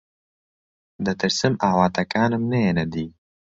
دەترسم 1.05 1.53
ئاواتەکانم 1.63 2.43
نەیەنە 2.51 2.85
دی. 2.93 3.07